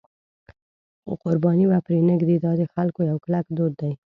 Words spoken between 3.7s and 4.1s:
دی.